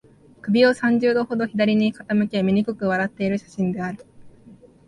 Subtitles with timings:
[0.41, 4.03] 首を三十度ほど左に傾け、醜く笑っている写真である